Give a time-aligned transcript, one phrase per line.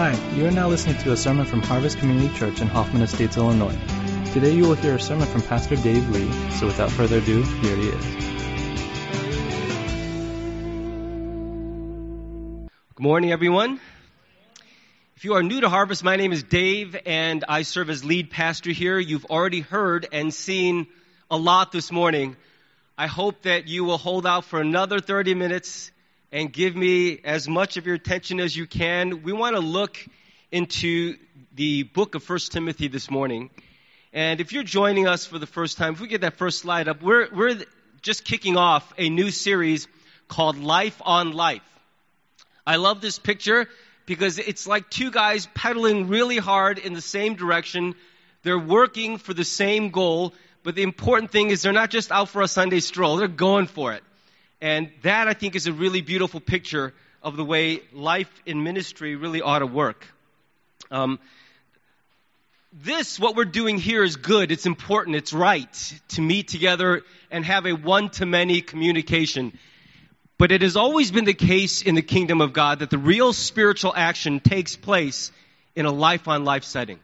[0.00, 3.36] Hi, you are now listening to a sermon from Harvest Community Church in Hoffman Estates,
[3.36, 3.76] Illinois.
[4.32, 7.76] Today you will hear a sermon from Pastor Dave Lee, so without further ado, here
[7.76, 8.04] he is.
[12.94, 13.78] Good morning, everyone.
[15.16, 18.30] If you are new to Harvest, my name is Dave, and I serve as lead
[18.30, 18.98] pastor here.
[18.98, 20.86] You've already heard and seen
[21.30, 22.36] a lot this morning.
[22.96, 25.90] I hope that you will hold out for another 30 minutes
[26.32, 29.22] and give me as much of your attention as you can.
[29.22, 29.96] We want to look
[30.52, 31.16] into
[31.54, 33.50] the book of First Timothy this morning.
[34.12, 36.88] And if you're joining us for the first time, if we get that first slide
[36.88, 37.56] up, we're, we're
[38.02, 39.88] just kicking off a new series
[40.28, 41.62] called Life on Life.
[42.66, 43.68] I love this picture
[44.06, 47.94] because it's like two guys pedaling really hard in the same direction.
[48.42, 52.28] They're working for the same goal, but the important thing is they're not just out
[52.28, 54.02] for a Sunday stroll, they're going for it.
[54.60, 59.16] And that, I think, is a really beautiful picture of the way life in ministry
[59.16, 60.06] really ought to work.
[60.90, 61.18] Um,
[62.72, 64.52] this, what we're doing here, is good.
[64.52, 65.16] It's important.
[65.16, 69.58] It's right to meet together and have a one to many communication.
[70.38, 73.32] But it has always been the case in the kingdom of God that the real
[73.32, 75.32] spiritual action takes place
[75.74, 77.00] in a life on life setting.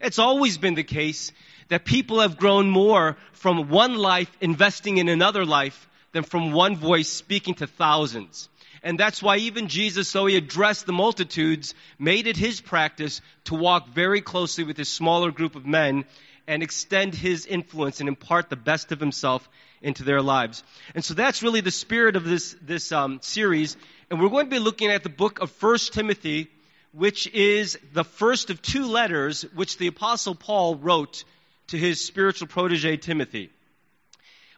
[0.00, 1.32] It's always been the case
[1.68, 6.76] that people have grown more from one life investing in another life than from one
[6.76, 8.48] voice speaking to thousands.
[8.82, 13.54] And that's why even Jesus, though he addressed the multitudes, made it his practice to
[13.54, 16.06] walk very closely with his smaller group of men
[16.46, 19.46] and extend his influence and impart the best of himself
[19.82, 20.64] into their lives.
[20.94, 23.76] And so that's really the spirit of this, this um, series.
[24.10, 26.48] And we're going to be looking at the book of First Timothy,
[26.92, 31.24] which is the first of two letters which the Apostle Paul wrote
[31.66, 33.50] to his spiritual protege, Timothy.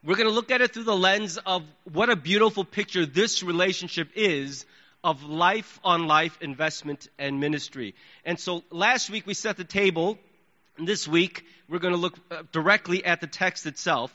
[0.04, 3.42] We're going to look at it through the lens of what a beautiful picture this
[3.42, 4.64] relationship is
[5.02, 7.96] of life on life investment and ministry.
[8.24, 10.16] And so last week we set the table.
[10.78, 14.14] This week we're going to look uh, directly at the text itself.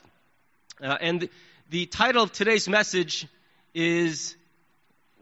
[0.81, 1.29] Uh, and the,
[1.69, 3.27] the, title of today's message
[3.73, 4.37] is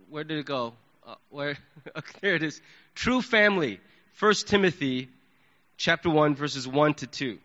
[0.10, 0.74] where did it go?
[1.06, 1.58] Uh, where?
[1.98, 2.62] okay, there it is.
[2.94, 3.80] True Family.
[4.20, 5.10] 1 Timothy
[5.78, 7.40] chapter 1 verses 1 to 2.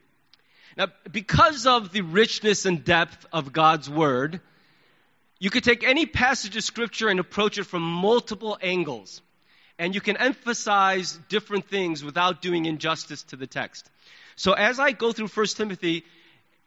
[0.76, 4.40] Now, because of the richness and depth of God's Word,
[5.38, 9.22] you could take any passage of Scripture and approach it from multiple angles.
[9.78, 13.90] And you can emphasize different things without doing injustice to the text.
[14.36, 16.04] So as I go through 1 Timothy,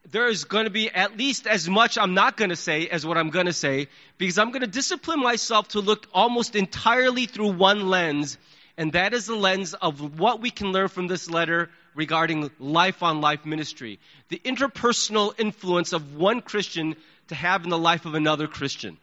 [0.10, 3.06] there is going to be at least as much I'm not going to say as
[3.06, 3.88] what I'm going to say,
[4.18, 8.38] because I'm going to discipline myself to look almost entirely through one lens,
[8.78, 13.04] and that is the lens of what we can learn from this letter regarding life
[13.04, 14.00] on life ministry,
[14.30, 16.96] the interpersonal influence of one Christian
[17.28, 18.98] to have in the life of another Christian.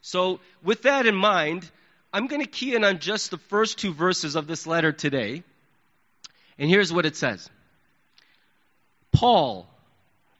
[0.00, 1.70] So, with that in mind,
[2.12, 5.44] I'm going to key in on just the first two verses of this letter today.
[6.58, 7.48] And here's what it says
[9.12, 9.68] Paul,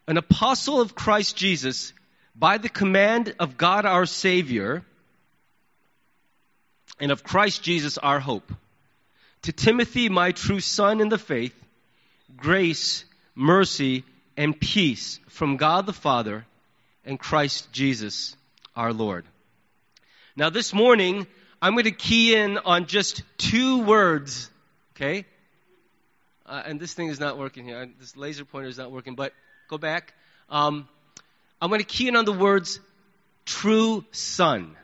[0.08, 1.92] an apostle of Christ Jesus,
[2.34, 4.82] by the command of God our Savior,
[6.98, 8.50] and of Christ Jesus our hope
[9.42, 11.54] to Timothy, my true son in the faith,
[12.36, 13.04] grace,
[13.34, 14.04] mercy,
[14.36, 16.47] and peace from God the Father
[17.04, 18.36] and Christ Jesus
[18.76, 19.25] our Lord.
[20.36, 21.26] Now, this morning,
[21.60, 24.50] I'm going to key in on just two words,
[24.97, 25.26] okay?
[26.47, 27.88] Uh, and this thing is not working here.
[27.98, 29.32] This laser pointer is not working, but
[29.69, 30.14] go back.
[30.48, 30.88] Um,
[31.60, 32.80] I'm going to key in on the words
[33.44, 34.76] true son.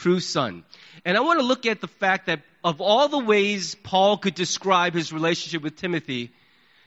[0.00, 0.64] True son.
[1.04, 4.34] And I want to look at the fact that of all the ways Paul could
[4.34, 6.30] describe his relationship with Timothy,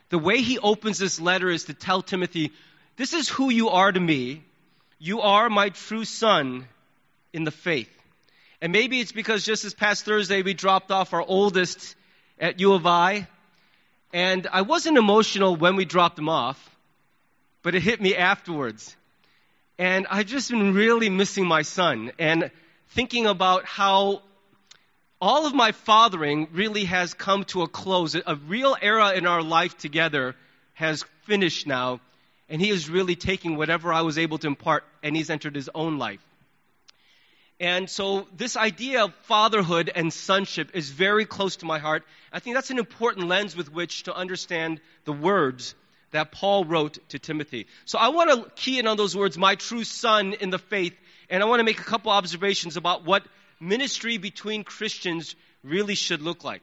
[0.08, 2.52] the way he opens this letter is to tell Timothy,
[2.96, 4.42] This is who you are to me.
[4.98, 6.66] You are my true son
[7.32, 7.90] in the faith.
[8.60, 11.94] And maybe it's because just this past Thursday we dropped off our oldest
[12.40, 13.26] at U of I.
[14.12, 16.58] And I wasn't emotional when we dropped him off,
[17.62, 18.96] but it hit me afterwards.
[19.78, 22.50] And I've just been really missing my son and
[22.90, 24.22] thinking about how
[25.20, 28.14] all of my fathering really has come to a close.
[28.14, 30.34] A real era in our life together
[30.74, 32.00] has finished now,
[32.48, 35.68] and he is really taking whatever I was able to impart, and he's entered his
[35.74, 36.24] own life.
[37.60, 42.04] And so, this idea of fatherhood and sonship is very close to my heart.
[42.32, 45.74] I think that's an important lens with which to understand the words
[46.12, 47.66] that Paul wrote to Timothy.
[47.84, 50.96] So, I want to key in on those words, my true son in the faith,
[51.30, 53.24] and I want to make a couple observations about what
[53.60, 56.62] ministry between Christians really should look like.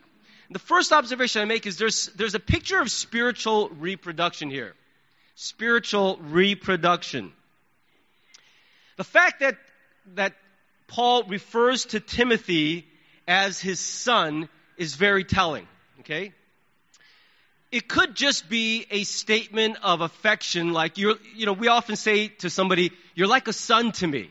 [0.49, 4.73] The first observation I make is there's, there's a picture of spiritual reproduction here.
[5.35, 7.33] Spiritual reproduction.
[8.97, 9.57] The fact that,
[10.13, 10.33] that
[10.87, 12.87] Paul refers to Timothy
[13.27, 14.47] as his son
[14.77, 15.67] is very telling,
[16.01, 16.31] okay?
[17.71, 22.27] It could just be a statement of affection, like you're, you know, we often say
[22.27, 24.29] to somebody, you're like a son to me.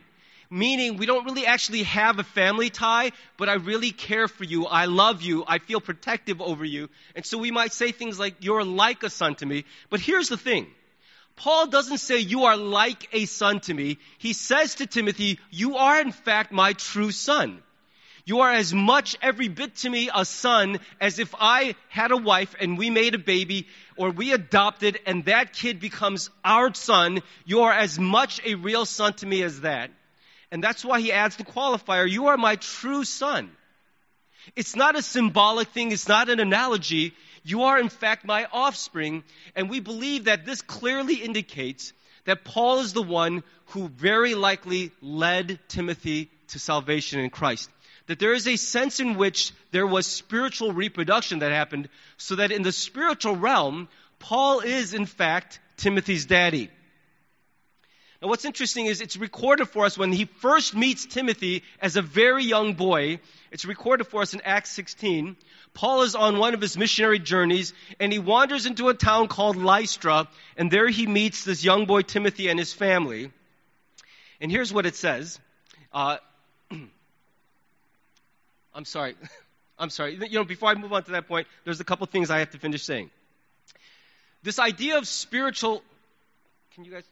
[0.49, 4.65] Meaning, we don't really actually have a family tie, but I really care for you.
[4.65, 5.43] I love you.
[5.47, 6.89] I feel protective over you.
[7.15, 9.65] And so we might say things like, You're like a son to me.
[9.89, 10.67] But here's the thing
[11.35, 13.97] Paul doesn't say, You are like a son to me.
[14.17, 17.61] He says to Timothy, You are in fact my true son.
[18.27, 22.17] You are as much every bit to me a son as if I had a
[22.17, 23.67] wife and we made a baby
[23.97, 27.21] or we adopted and that kid becomes our son.
[27.45, 29.91] You are as much a real son to me as that.
[30.55, 33.51] And that's why he adds the qualifier, you are my true son.
[34.55, 35.91] It's not a symbolic thing.
[35.91, 37.13] It's not an analogy.
[37.43, 39.25] You are in fact my offspring.
[39.53, 41.91] And we believe that this clearly indicates
[42.23, 47.69] that Paul is the one who very likely led Timothy to salvation in Christ
[48.07, 52.51] that there is a sense in which there was spiritual reproduction that happened, so that
[52.51, 56.69] in the spiritual realm, Paul is in fact Timothy's daddy.
[58.25, 62.01] Now, what's interesting is it's recorded for us when he first meets Timothy as a
[62.01, 63.19] very young boy.
[63.51, 65.37] It's recorded for us in Acts 16.
[65.75, 69.57] Paul is on one of his missionary journeys, and he wanders into a town called
[69.57, 70.27] Lystra,
[70.57, 73.31] and there he meets this young boy Timothy and his family.
[74.41, 75.39] And here's what it says.
[75.93, 76.17] Uh,
[78.73, 79.13] I'm sorry.
[79.77, 80.15] I'm sorry.
[80.15, 82.49] You know, before I move on to that point, there's a couple things I have
[82.53, 83.11] to finish saying.
[84.41, 85.83] This idea of spiritual.
[86.73, 87.03] Can you guys?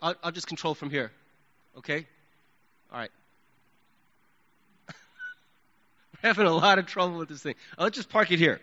[0.00, 1.10] I'll, I'll just control from here.
[1.78, 2.06] Okay?
[2.92, 3.10] All right.
[6.22, 7.54] We're having a lot of trouble with this thing.
[7.78, 8.60] Uh, I'll just park it here.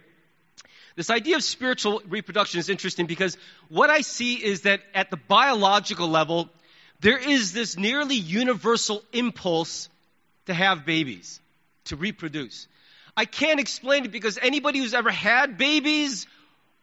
[0.95, 3.37] This idea of spiritual reproduction is interesting because
[3.69, 6.49] what I see is that at the biological level,
[6.99, 9.89] there is this nearly universal impulse
[10.45, 11.39] to have babies
[11.85, 12.67] to reproduce.
[13.17, 16.27] I can't explain it because anybody who's ever had babies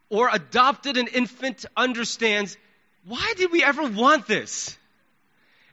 [0.09, 2.57] or adopted an infant understands
[3.05, 4.77] why did we ever want this?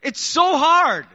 [0.01, 1.05] It's so hard.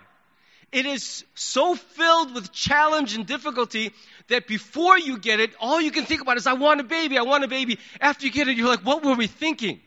[0.73, 3.93] It is so filled with challenge and difficulty
[4.29, 7.19] that before you get it, all you can think about is, I want a baby,
[7.19, 7.79] I want a baby.
[8.01, 9.81] After you get it, you're like, what were we thinking?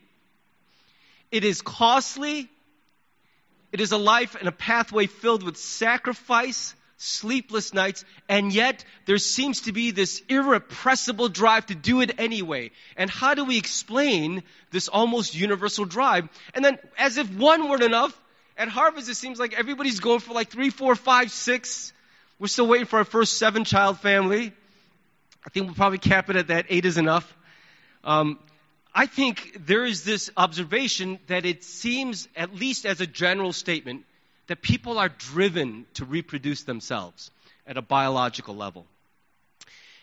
[1.31, 2.49] It is costly.
[3.71, 9.17] It is a life and a pathway filled with sacrifice, sleepless nights, and yet there
[9.17, 12.71] seems to be this irrepressible drive to do it anyway.
[12.95, 16.29] And how do we explain this almost universal drive?
[16.53, 18.19] And then, as if one weren't enough,
[18.57, 21.91] at Harvest it seems like everybody's going for like three, four, five, six.
[22.39, 24.53] We're still waiting for our first seven child family.
[25.45, 26.65] I think we'll probably cap it at that.
[26.69, 27.35] Eight is enough.
[28.03, 28.39] Um,
[28.93, 34.05] I think there is this observation that it seems, at least as a general statement,
[34.47, 37.31] that people are driven to reproduce themselves
[37.65, 38.85] at a biological level.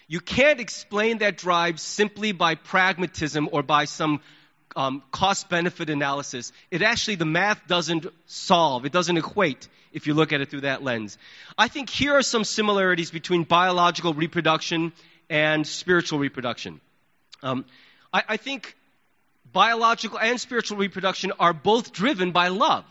[0.08, 4.20] You can't explain that drive simply by pragmatism or by some
[4.74, 6.52] um, cost benefit analysis.
[6.70, 10.62] It actually, the math doesn't solve, it doesn't equate if you look at it through
[10.62, 11.18] that lens.
[11.56, 14.92] I think here are some similarities between biological reproduction
[15.28, 16.80] and spiritual reproduction.
[17.42, 17.64] Um,
[18.12, 18.76] I, I think
[19.52, 22.84] biological and spiritual reproduction are both driven by love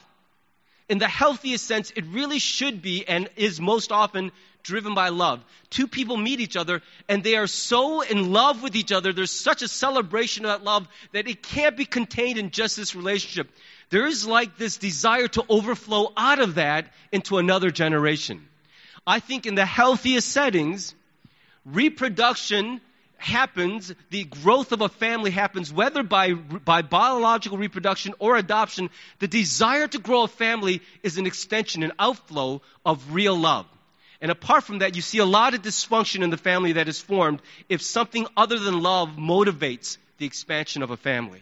[0.89, 4.32] in the healthiest sense, it really should be and is most often
[4.63, 5.44] driven by love.
[5.70, 9.13] Two people meet each other and they are so in love with each other.
[9.13, 12.96] There's such a celebration of that love that it can't be contained in just this
[12.96, 13.50] relationship.
[13.89, 18.48] There is like this desire to overflow out of that into another generation.
[19.06, 20.94] I think in the healthiest settings,
[21.65, 22.82] reproduction
[23.22, 29.28] happens, the growth of a family happens, whether by, by biological reproduction or adoption, the
[29.28, 33.66] desire to grow a family is an extension, an outflow of real love.
[34.22, 37.00] And apart from that, you see a lot of dysfunction in the family that is
[37.00, 41.42] formed if something other than love motivates the expansion of a family.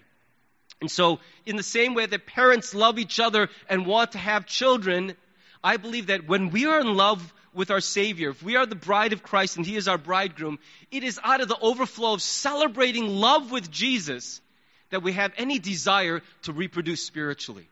[0.81, 4.45] And so, in the same way that parents love each other and want to have
[4.45, 5.13] children,
[5.61, 8.75] I believe that when we are in love with our Savior, if we are the
[8.75, 10.59] bride of Christ and He is our bridegroom,
[10.91, 14.41] it is out of the overflow of celebrating love with Jesus
[14.89, 17.67] that we have any desire to reproduce spiritually.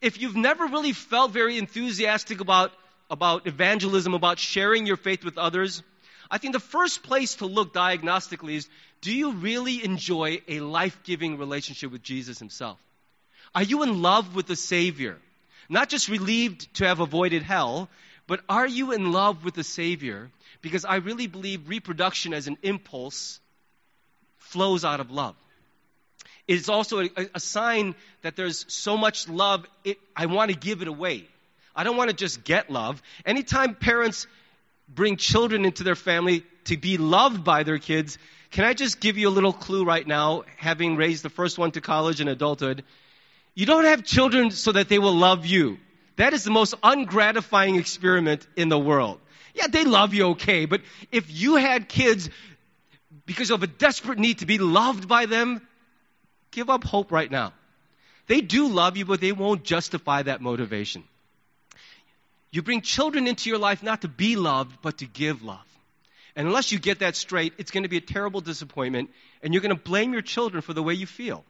[0.00, 2.72] If you've never really felt very enthusiastic about,
[3.10, 5.82] about evangelism, about sharing your faith with others,
[6.30, 8.68] I think the first place to look diagnostically is
[9.02, 12.78] do you really enjoy a life giving relationship with Jesus Himself?
[13.54, 15.18] Are you in love with the Savior?
[15.68, 17.88] Not just relieved to have avoided hell,
[18.26, 20.30] but are you in love with the Savior?
[20.60, 23.40] Because I really believe reproduction as an impulse
[24.38, 25.34] flows out of love.
[26.46, 30.56] It is also a, a sign that there's so much love, it, I want to
[30.56, 31.26] give it away.
[31.74, 33.02] I don't want to just get love.
[33.24, 34.26] Anytime parents
[34.88, 38.18] bring children into their family to be loved by their kids.
[38.50, 41.70] Can I just give you a little clue right now, having raised the first one
[41.72, 42.84] to college and adulthood?
[43.54, 45.78] You don't have children so that they will love you.
[46.16, 49.20] That is the most ungratifying experiment in the world.
[49.54, 52.30] Yeah, they love you okay, but if you had kids
[53.26, 55.66] because of a desperate need to be loved by them,
[56.50, 57.52] give up hope right now.
[58.26, 61.04] They do love you, but they won't justify that motivation.
[62.50, 65.66] You bring children into your life not to be loved, but to give love.
[66.36, 69.10] And unless you get that straight, it's going to be a terrible disappointment,
[69.42, 71.44] and you're going to blame your children for the way you feel.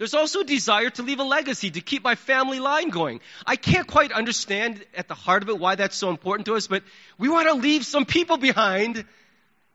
[0.00, 3.20] There's also a desire to leave a legacy, to keep my family line going.
[3.44, 6.68] I can't quite understand at the heart of it why that's so important to us,
[6.68, 6.84] but
[7.18, 9.04] we want to leave some people behind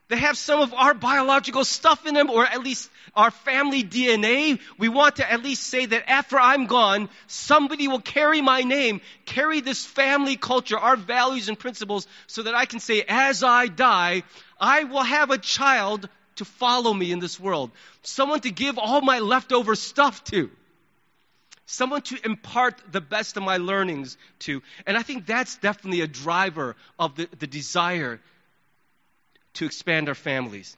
[0.08, 4.60] that have some of our biological stuff in them, or at least our family DNA.
[4.80, 9.02] We want to at least say that after I'm gone, somebody will carry my name,
[9.26, 13.68] carry this family culture, our values and principles, so that I can say, as I
[13.68, 14.24] die,
[14.60, 19.02] I will have a child to follow me in this world, someone to give all
[19.02, 20.50] my leftover stuff to,
[21.66, 24.62] someone to impart the best of my learnings to.
[24.86, 28.20] And I think that's definitely a driver of the, the desire
[29.56, 30.76] to expand our families.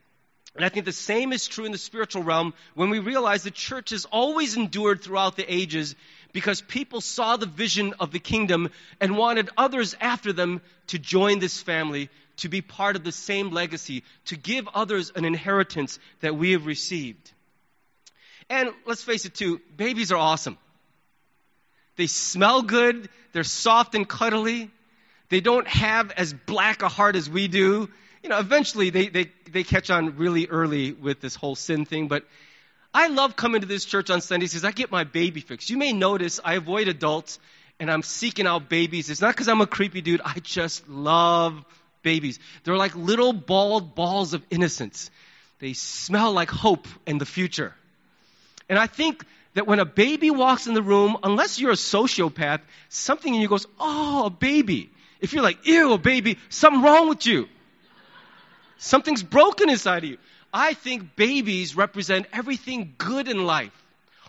[0.56, 3.52] And I think the same is true in the spiritual realm when we realize the
[3.52, 5.96] church has always endured throughout the ages
[6.34, 11.38] because people saw the vision of the kingdom and wanted others after them to join
[11.40, 16.36] this family, to be part of the same legacy, to give others an inheritance that
[16.36, 17.32] we have received.
[18.50, 20.58] And let's face it, too, babies are awesome.
[21.98, 24.70] They smell good, they're soft and cuddly,
[25.30, 27.90] they don't have as black a heart as we do.
[28.24, 32.08] You know, eventually they, they, they catch on really early with this whole sin thing,
[32.08, 32.24] but
[32.94, 35.70] I love coming to this church on Sundays because I get my baby fix.
[35.70, 37.40] You may notice I avoid adults
[37.80, 39.10] and I'm seeking out babies.
[39.10, 40.22] It's not because I'm a creepy dude.
[40.24, 41.64] I just love
[42.08, 42.40] babies.
[42.64, 45.12] They're like little bald balls of innocence.
[45.60, 47.74] They smell like hope and the future.
[48.70, 52.62] And I think that when a baby walks in the room, unless you're a sociopath,
[52.88, 54.90] something in you goes, oh, a baby.
[55.20, 57.50] If you're like, ew, a baby, something wrong with you.
[58.78, 60.18] Something's broken inside of you.
[60.54, 63.76] I think babies represent everything good in life.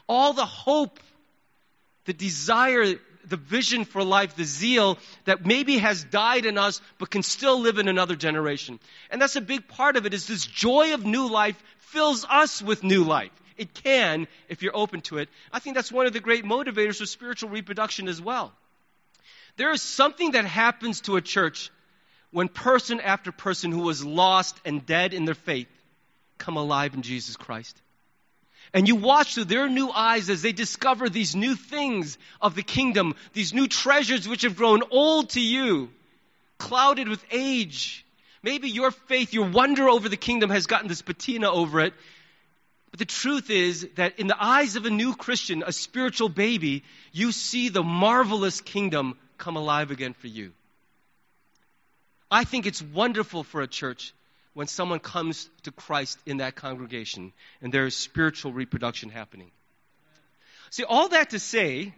[0.08, 0.99] All the hope,
[2.06, 2.97] the desire,
[3.28, 7.61] the vision for life, the zeal that maybe has died in us but can still
[7.61, 8.80] live in another generation.
[9.11, 12.62] And that's a big part of it is this joy of new life fills us
[12.62, 13.32] with new life.
[13.56, 15.28] It can if you're open to it.
[15.52, 18.52] I think that's one of the great motivators for spiritual reproduction as well.
[19.56, 21.70] There is something that happens to a church
[22.30, 25.68] when person after person who was lost and dead in their faith
[26.38, 27.80] come alive in Jesus Christ.
[28.75, 32.62] And you watch through their new eyes as they discover these new things of the
[32.62, 35.90] kingdom, these new treasures which have grown old to you,
[36.58, 38.04] clouded with age.
[38.42, 41.94] Maybe your faith, your wonder over the kingdom has gotten this patina over it.
[42.90, 46.84] But the truth is that in the eyes of a new Christian, a spiritual baby,
[47.12, 50.52] you see the marvelous kingdom come alive again for you.
[52.30, 54.12] I think it's wonderful for a church
[54.58, 59.52] when someone comes to Christ in that congregation and there is spiritual reproduction happening.
[60.70, 61.94] See, all that to say,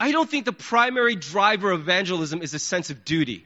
[0.00, 3.44] I don't think the primary driver of evangelism is a sense of duty.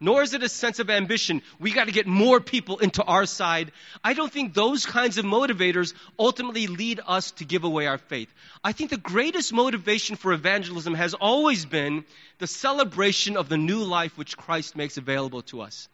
[0.00, 1.42] Nor is it a sense of ambition.
[1.60, 3.70] We got to get more people into our side.
[4.02, 8.32] I don't think those kinds of motivators ultimately lead us to give away our faith.
[8.64, 12.06] I think the greatest motivation for evangelism has always been
[12.38, 15.90] the celebration of the new life which Christ makes available to us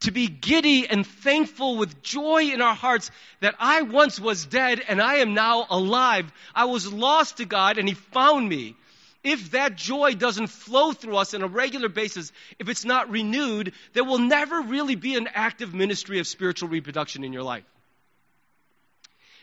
[0.00, 4.80] to be giddy and thankful with joy in our hearts that I once was dead
[4.88, 6.32] and I am now alive.
[6.54, 8.76] I was lost to God and He found me.
[9.22, 13.74] If that joy doesn't flow through us on a regular basis, if it's not renewed,
[13.92, 17.64] there will never really be an active ministry of spiritual reproduction in your life.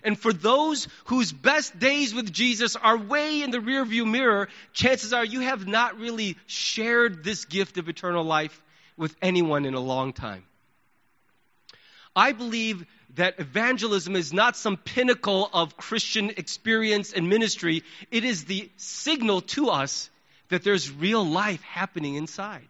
[0.03, 5.13] And for those whose best days with Jesus are way in the rearview mirror, chances
[5.13, 8.59] are you have not really shared this gift of eternal life
[8.95, 10.46] with anyone in a long time.
[12.17, 12.83] I believe
[13.15, 17.83] that evangelism is not some pinnacle of Christian experience and ministry.
[18.09, 20.09] It is the signal to us
[20.49, 22.67] that there's real life happening inside.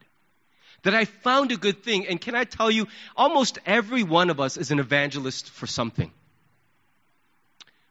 [0.84, 2.08] That I found a good thing.
[2.08, 6.12] And can I tell you, almost every one of us is an evangelist for something.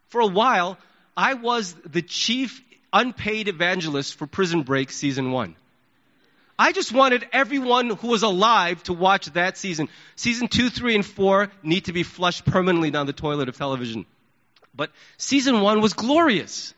[0.08, 0.76] For a while,
[1.16, 5.56] I was the chief unpaid evangelist for Prison Break season one.
[6.58, 9.88] I just wanted everyone who was alive to watch that season.
[10.14, 14.06] Season two, three, and four need to be flushed permanently down the toilet of television.
[14.74, 16.74] But season one was glorious.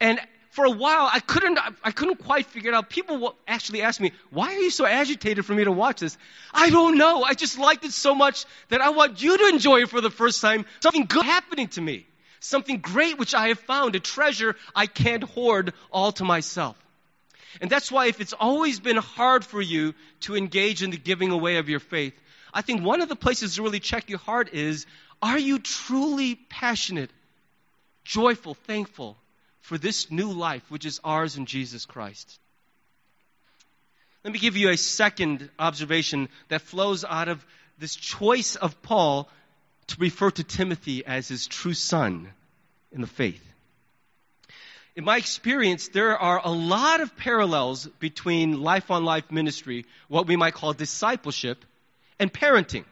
[0.00, 0.20] And
[0.50, 2.90] for a while, I couldn't, I couldn't quite figure it out.
[2.90, 6.18] People actually asked me, why are you so agitated for me to watch this?
[6.52, 7.22] I don't know.
[7.22, 10.10] I just liked it so much that I want you to enjoy it for the
[10.10, 10.66] first time.
[10.80, 12.06] Something good happening to me.
[12.40, 16.76] Something great which I have found, a treasure I can't hoard all to myself.
[17.60, 21.30] And that's why if it's always been hard for you to engage in the giving
[21.30, 22.14] away of your faith,
[22.52, 24.86] I think one of the places to really check your heart is,
[25.22, 27.10] are you truly passionate,
[28.04, 29.16] joyful, thankful
[29.60, 32.38] for this new life which is ours in Jesus Christ?
[34.24, 37.44] Let me give you a second observation that flows out of
[37.78, 39.28] this choice of Paul
[39.88, 42.28] to refer to Timothy as his true son
[42.92, 43.51] in the faith
[44.94, 50.26] in my experience, there are a lot of parallels between life on life ministry, what
[50.26, 51.64] we might call discipleship,
[52.18, 52.84] and parenting.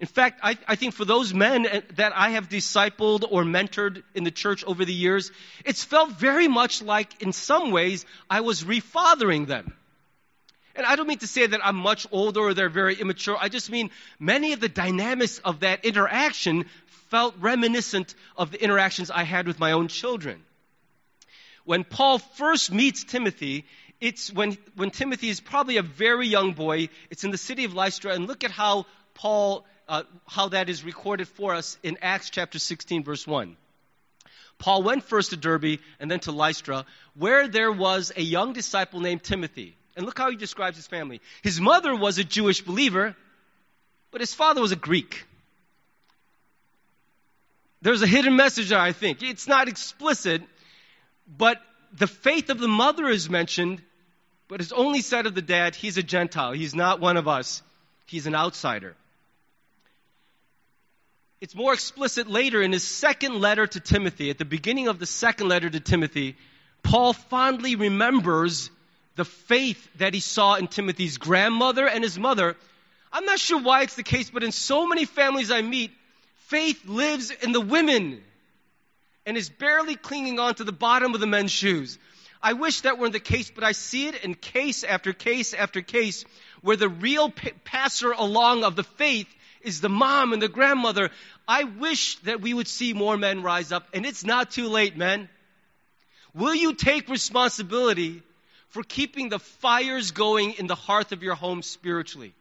[0.00, 4.02] In fact, I, I, think for those men eh, that I have discipled or mentored
[4.14, 5.30] in the church over the years,
[5.64, 9.72] it's felt very much like, in some ways, I was refathering them.
[10.74, 13.38] And I don't mean to say that I'm much older or they're very immature.
[13.40, 16.66] I just mean many of the dynamics of that interaction
[17.08, 20.42] felt reminiscent of the interactions I had with my own children
[21.66, 23.66] when Paul first meets Timothy,
[24.00, 26.88] it's when, when Timothy is probably a very young boy.
[27.10, 30.84] It's in the city of Lystra, and look at how Paul, uh, how that is
[30.84, 33.56] recorded for us in Acts chapter 16, verse 1.
[34.58, 39.00] Paul went first to Derbe and then to Lystra, where there was a young disciple
[39.00, 39.76] named Timothy.
[39.96, 41.20] And look how he describes his family.
[41.42, 43.16] His mother was a Jewish believer,
[44.12, 45.26] but his father was a Greek.
[47.82, 49.22] There's a hidden message there, I think.
[49.22, 50.42] It's not explicit,
[51.26, 51.60] but
[51.92, 53.82] the faith of the mother is mentioned,
[54.48, 56.52] but it's only said of the dad, he's a Gentile.
[56.52, 57.62] He's not one of us.
[58.06, 58.94] He's an outsider.
[61.40, 64.30] It's more explicit later in his second letter to Timothy.
[64.30, 66.36] At the beginning of the second letter to Timothy,
[66.82, 68.70] Paul fondly remembers
[69.16, 72.56] the faith that he saw in Timothy's grandmother and his mother.
[73.12, 75.90] I'm not sure why it's the case, but in so many families I meet,
[76.48, 78.22] faith lives in the women
[79.26, 81.98] and is barely clinging on to the bottom of the men's shoes.
[82.42, 85.82] I wish that weren't the case, but I see it in case after case after
[85.82, 86.24] case
[86.60, 89.28] where the real p- passer along of the faith
[89.62, 91.10] is the mom and the grandmother.
[91.48, 94.96] I wish that we would see more men rise up, and it's not too late,
[94.96, 95.28] men.
[96.34, 98.22] Will you take responsibility
[98.68, 102.34] for keeping the fires going in the hearth of your home spiritually?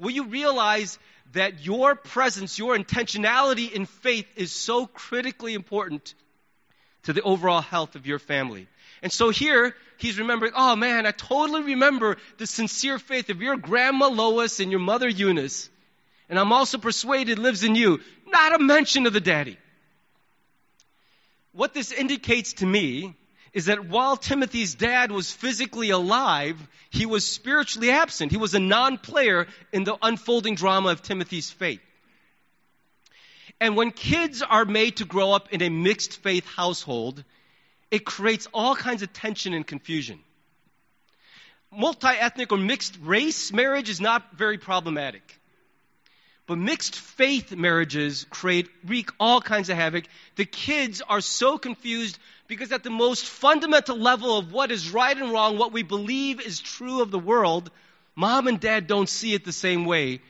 [0.00, 0.98] Will you realize
[1.32, 6.14] that your presence, your intentionality in faith is so critically important
[7.04, 8.66] to the overall health of your family.
[9.02, 13.56] And so here, he's remembering, oh man, I totally remember the sincere faith of your
[13.56, 15.70] grandma Lois and your mother Eunice.
[16.28, 18.00] And I'm also persuaded lives in you.
[18.26, 19.56] Not a mention of the daddy.
[21.52, 23.16] What this indicates to me
[23.52, 26.56] is that while Timothy's dad was physically alive,
[26.90, 28.30] he was spiritually absent.
[28.30, 31.80] He was a non player in the unfolding drama of Timothy's faith.
[33.60, 37.22] And when kids are made to grow up in a mixed faith household,
[37.90, 40.20] it creates all kinds of tension and confusion.
[41.72, 45.39] Multi ethnic or mixed race marriage is not very problematic.
[46.50, 50.06] But mixed faith marriages create, wreak all kinds of havoc.
[50.34, 55.16] The kids are so confused because at the most fundamental level of what is right
[55.16, 57.70] and wrong, what we believe is true of the world,
[58.16, 60.22] mom and dad don't see it the same way.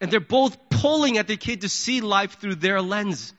[0.00, 3.32] And they're both pulling at the kid to see life through their lens.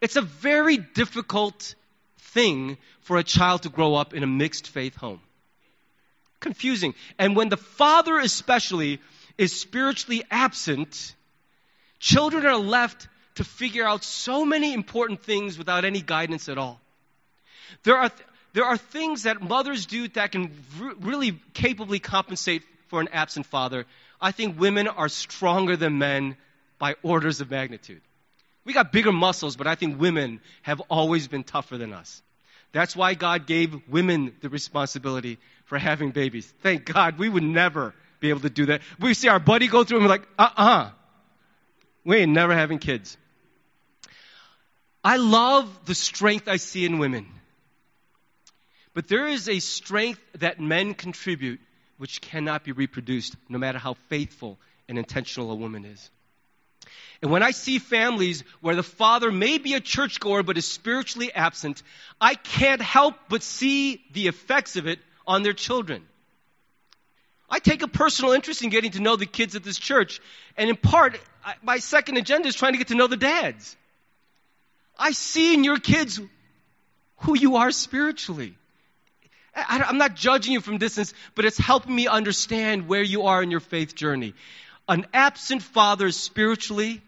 [0.00, 1.76] It's a very difficult
[2.18, 5.20] thing for a child to grow up in a mixed faith home.
[6.40, 6.94] Confusing.
[7.16, 8.98] And when the father, especially,
[9.38, 11.14] is spiritually absent,
[11.98, 16.80] children are left to figure out so many important things without any guidance at all.
[17.84, 20.50] There are, th- there are things that mothers do that can
[21.00, 23.86] really capably compensate for an absent father.
[24.20, 26.36] I think women are stronger than men
[26.78, 28.02] by orders of magnitude.
[28.64, 32.22] We got bigger muscles, but I think women have always been tougher than us.
[32.72, 36.52] That's why God gave women the responsibility for having babies.
[36.62, 38.80] Thank God we would never be able to do that.
[38.98, 40.62] We see our buddy go through and we're like, uh uh-uh.
[40.64, 40.90] uh
[42.04, 43.18] We ain't never having kids.
[45.04, 47.26] I love the strength I see in women.
[48.94, 51.60] But there is a strength that men contribute
[51.98, 54.58] which cannot be reproduced, no matter how faithful
[54.88, 56.10] and intentional a woman is.
[57.22, 61.32] And when I see families where the father may be a churchgoer but is spiritually
[61.32, 61.82] absent,
[62.20, 66.02] I can't help but see the effects of it on their children.
[67.52, 70.22] I take a personal interest in getting to know the kids at this church,
[70.56, 71.20] and in part,
[71.62, 73.76] my second agenda is trying to get to know the dads.
[74.98, 76.18] I see in your kids
[77.18, 78.56] who you are spiritually.
[79.54, 83.42] I, am not judging you from distance, but it's helping me understand where you are
[83.42, 84.32] in your faith journey.
[84.88, 87.02] An absent father spiritually,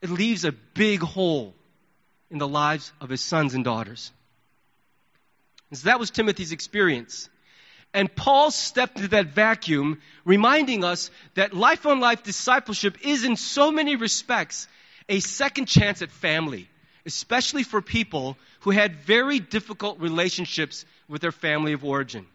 [0.00, 1.54] it leaves a big hole
[2.28, 4.10] in the lives of his sons and daughters.
[5.70, 7.28] And so that was Timothy's experience.
[7.94, 13.36] And Paul stepped into that vacuum, reminding us that life on life discipleship is, in
[13.36, 14.66] so many respects,
[15.08, 16.68] a second chance at family,
[17.04, 22.26] especially for people who had very difficult relationships with their family of origin.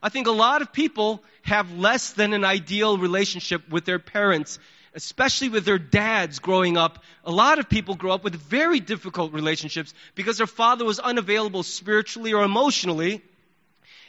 [0.00, 4.60] I think a lot of people have less than an ideal relationship with their parents,
[4.94, 7.02] especially with their dads growing up.
[7.24, 11.64] A lot of people grow up with very difficult relationships because their father was unavailable
[11.64, 13.22] spiritually or emotionally.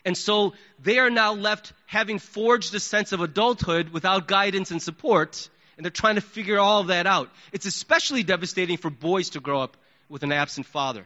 [0.05, 4.81] And so they are now left having forged a sense of adulthood without guidance and
[4.81, 7.29] support, and they're trying to figure all of that out.
[7.51, 11.05] It's especially devastating for boys to grow up with an absent father.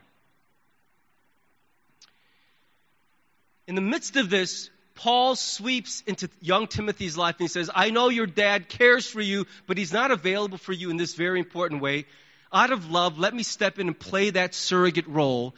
[3.68, 7.90] In the midst of this, Paul sweeps into young Timothy's life and he says, I
[7.90, 11.40] know your dad cares for you, but he's not available for you in this very
[11.40, 12.06] important way.
[12.52, 15.56] Out of love, let me step in and play that surrogate role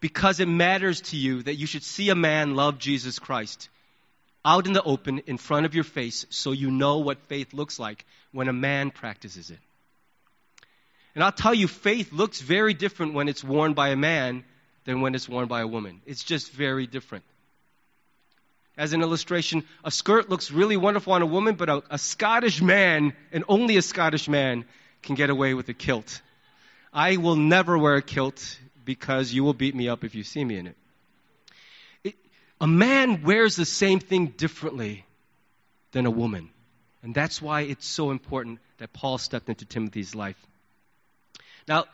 [0.00, 3.68] because it matters to you that you should see a man love Jesus Christ
[4.44, 7.78] out in the open in front of your face so you know what faith looks
[7.78, 9.58] like when a man practices it.
[11.14, 14.44] And I'll tell you, faith looks very different when it's worn by a man
[14.84, 16.00] than when it's worn by a woman.
[16.06, 17.24] It's just very different.
[18.76, 22.62] As an illustration, a skirt looks really wonderful on a woman, but a, a Scottish
[22.62, 24.64] man, and only a Scottish man,
[25.02, 26.22] can get away with a kilt.
[26.92, 30.42] I will never wear a kilt because you will beat me up if you see
[30.42, 30.76] me in it.
[32.02, 32.14] it.
[32.58, 35.04] A man wears the same thing differently
[35.92, 36.48] than a woman.
[37.02, 40.38] And that's why it's so important that Paul stepped into Timothy's life.
[41.68, 41.84] Now,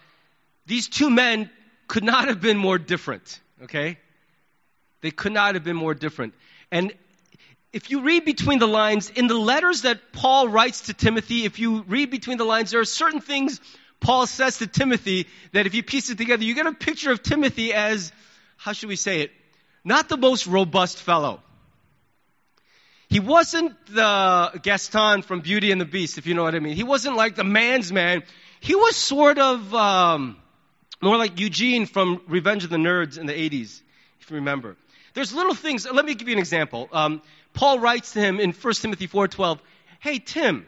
[0.66, 1.50] these two men
[1.88, 3.98] could not have been more different, okay?
[5.00, 6.34] They could not have been more different.
[6.70, 6.92] And
[7.72, 11.58] if you read between the lines, in the letters that Paul writes to Timothy, if
[11.58, 13.60] you read between the lines, there are certain things
[14.04, 17.22] Paul says to Timothy that if you piece it together, you get a picture of
[17.22, 18.12] Timothy as,
[18.58, 19.32] how should we say it,
[19.82, 21.40] not the most robust fellow.
[23.08, 26.76] He wasn't the Gaston from Beauty and the Beast, if you know what I mean.
[26.76, 28.22] He wasn't like the man's man.
[28.60, 30.36] He was sort of um,
[31.00, 33.80] more like Eugene from Revenge of the Nerds in the 80s,
[34.20, 34.76] if you remember.
[35.14, 35.90] There's little things.
[35.90, 36.90] Let me give you an example.
[36.92, 37.22] Um,
[37.54, 39.60] Paul writes to him in 1 Timothy 4:12,
[40.00, 40.66] "Hey Tim,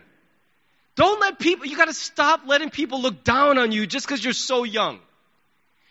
[0.96, 4.24] don't let people, you got to stop letting people look down on you just because
[4.24, 4.98] you're so young.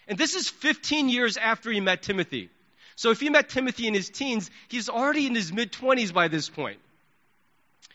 [0.08, 2.50] And this is 15 years after he met Timothy.
[2.96, 6.28] So if he met Timothy in his teens, he's already in his mid 20s by
[6.28, 6.80] this point.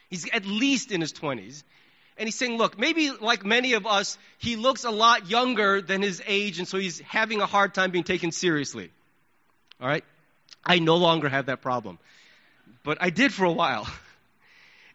[0.09, 1.63] He's at least in his 20s.
[2.17, 6.03] And he's saying, look, maybe like many of us, he looks a lot younger than
[6.03, 8.91] his age, and so he's having a hard time being taken seriously.
[9.81, 10.05] All right?
[10.65, 11.99] I no longer have that problem.
[12.85, 13.89] But I did for a while.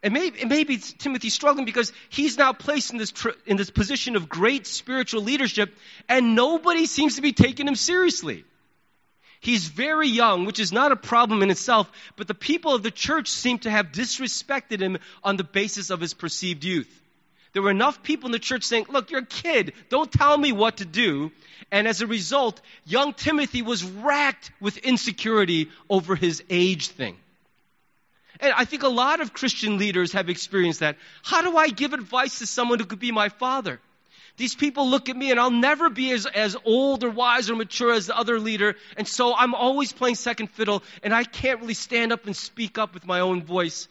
[0.05, 3.11] And maybe, maybe Timothy's struggling because he's now placed in this,
[3.47, 5.75] in this position of great spiritual leadership,
[6.07, 8.45] and nobody seems to be taking him seriously.
[9.39, 12.91] He's very young, which is not a problem in itself, but the people of the
[12.91, 17.01] church seem to have disrespected him on the basis of his perceived youth.
[17.53, 19.73] There were enough people in the church saying, Look, you're a kid.
[19.89, 21.31] Don't tell me what to do.
[21.71, 27.17] And as a result, young Timothy was racked with insecurity over his age thing.
[28.39, 30.97] And I think a lot of Christian leaders have experienced that.
[31.23, 33.79] How do I give advice to someone who could be my father?
[34.37, 37.55] These people look at me and I'll never be as, as old or wise or
[37.55, 38.75] mature as the other leader.
[38.97, 42.77] And so I'm always playing second fiddle and I can't really stand up and speak
[42.77, 43.87] up with my own voice.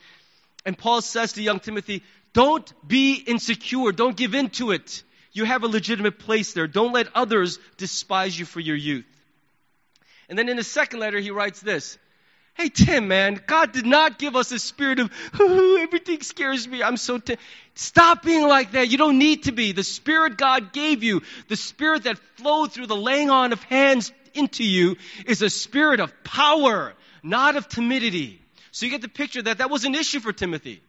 [0.67, 2.03] And Paul says to young Timothy,
[2.35, 3.93] don't be insecure.
[3.93, 5.03] Don't give in to it.
[5.33, 6.67] You have a legitimate place there.
[6.67, 9.07] Don't let others despise you for your youth.
[10.29, 11.99] And then in the second letter, he writes this
[12.55, 16.85] Hey, Tim, man, God did not give us a spirit of, everything scares me.
[16.85, 17.37] I'm so, t-.
[17.75, 18.89] stop being like that.
[18.89, 19.73] You don't need to be.
[19.73, 24.13] The spirit God gave you, the spirit that flowed through the laying on of hands
[24.35, 28.41] into you is a spirit of power, not of timidity.
[28.71, 30.81] So you get the picture that that was an issue for Timothy.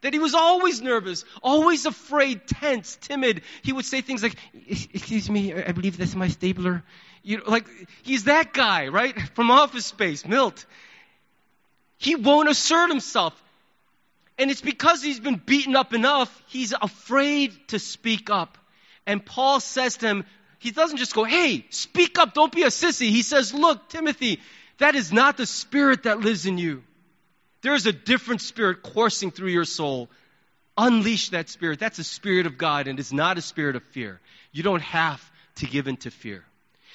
[0.00, 3.42] That he was always nervous, always afraid, tense, timid.
[3.62, 4.36] He would say things like,
[4.68, 6.82] excuse me, I believe that's my stapler.
[7.22, 7.66] You know, like,
[8.02, 9.18] he's that guy, right?
[9.34, 10.66] From Office Space, Milt.
[11.98, 13.40] He won't assert himself.
[14.38, 18.58] And it's because he's been beaten up enough, he's afraid to speak up.
[19.06, 20.24] And Paul says to him,
[20.58, 23.10] he doesn't just go, hey, speak up, don't be a sissy.
[23.10, 24.40] He says, look, Timothy,
[24.78, 26.82] that is not the spirit that lives in you.
[27.62, 30.08] There is a different spirit coursing through your soul.
[30.76, 31.78] Unleash that spirit.
[31.78, 34.20] That's a spirit of God, and it's not a spirit of fear.
[34.52, 35.22] You don't have
[35.56, 36.44] to give in to fear.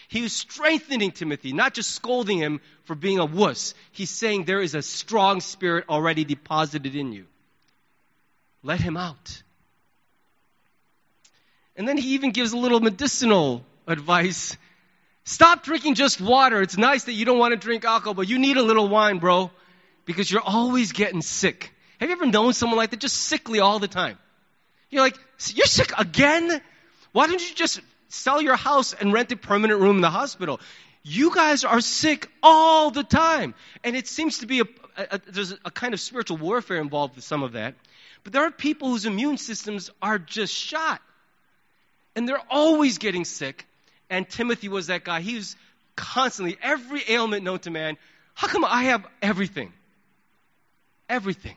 [0.10, 3.76] He was strengthening Timothy, not just scolding him for being a wuss.
[3.92, 7.28] He's saying there is a strong spirit already deposited in you.
[8.64, 9.44] Let him out.
[11.76, 14.58] And then he even gives a little medicinal advice.
[15.26, 16.60] Stop drinking just water.
[16.64, 19.20] It's nice that you don't want to drink alcohol, but you need a little wine,
[19.20, 19.52] bro,
[20.06, 21.72] because you're always getting sick.
[22.00, 23.00] Have you ever known someone like that?
[23.00, 24.18] Just sickly all the time.
[24.90, 25.18] You're like,
[25.54, 26.62] you're sick again?
[27.12, 30.60] Why don't you just sell your house and rent a permanent room in the hospital?
[31.04, 33.56] You guys are sick all the time.
[33.84, 34.66] And it seems to be a,
[34.98, 37.76] a, there's a kind of spiritual warfare involved with some of that.
[38.24, 41.02] But there are people whose immune systems are just shot.
[42.16, 43.66] And they're always getting sick.
[44.10, 45.22] And Timothy was that guy.
[45.22, 45.56] He was
[45.96, 47.98] constantly, every ailment known to man.
[48.34, 49.72] How come I have everything?
[51.08, 51.56] Everything.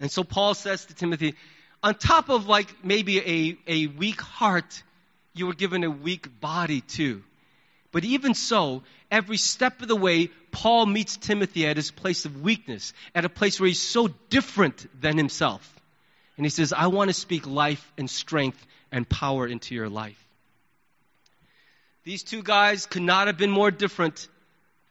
[0.00, 1.34] And so Paul says to Timothy,
[1.82, 4.82] on top of like maybe a, a weak heart,
[5.34, 7.22] you were given a weak body too.
[7.92, 12.40] But even so, every step of the way, Paul meets Timothy at his place of
[12.40, 15.80] weakness, at a place where he's so different than himself.
[16.36, 20.24] And he says, I want to speak life and strength and power into your life.
[22.04, 24.28] These two guys could not have been more different.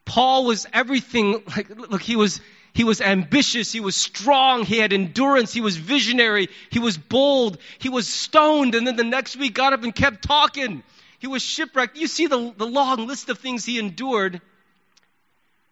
[0.06, 2.42] Paul was everything like look he was
[2.74, 7.58] he was ambitious, he was strong, he had endurance, he was visionary, he was bold,
[7.80, 10.84] he was stoned and then the next week got up and kept talking.
[11.20, 11.98] He was shipwrecked.
[11.98, 14.42] You see the, the long list of things he endured.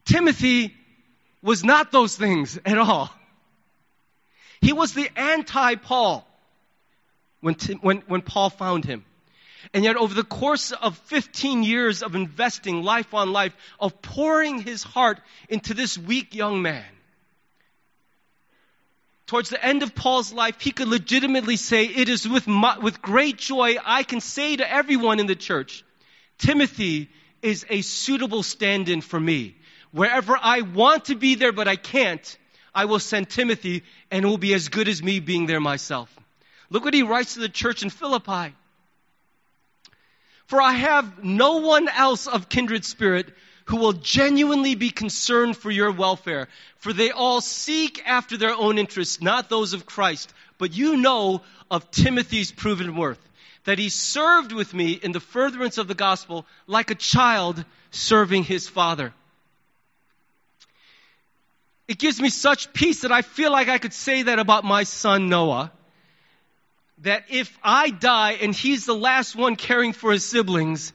[0.06, 0.76] Timothy
[1.42, 3.10] was not those things at all.
[4.60, 6.28] He was the anti Paul
[7.42, 9.06] when, when, when Paul found him.
[9.74, 14.62] And yet, over the course of 15 years of investing life on life, of pouring
[14.62, 16.86] his heart into this weak young man,
[19.28, 23.02] towards the end of Paul's life, he could legitimately say, It is with, my, with
[23.02, 25.84] great joy I can say to everyone in the church,
[26.38, 27.10] Timothy
[27.42, 29.56] is a suitable stand in for me.
[29.92, 32.38] Wherever I want to be there, but I can't,
[32.74, 36.16] I will send Timothy, and it will be as good as me being there myself.
[36.70, 38.54] Look what he writes to the church in Philippi.
[40.48, 43.34] For I have no one else of kindred spirit
[43.66, 46.48] who will genuinely be concerned for your welfare.
[46.78, 50.34] For they all seek after their own interests, not those of Christ.
[50.58, 53.20] But you know of Timothy's proven worth,
[53.66, 58.46] that he served with me in the furtherance of the gospel like a child serving
[58.46, 59.14] his father.
[61.90, 64.84] It gives me such peace that I feel like I could say that about my
[64.84, 65.72] son Noah
[67.00, 70.94] that if I die and he's the last one caring for his siblings,